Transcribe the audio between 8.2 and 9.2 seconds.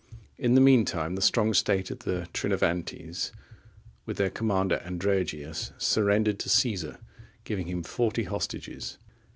hostages.